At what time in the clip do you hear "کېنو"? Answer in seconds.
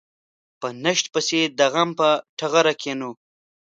2.81-3.11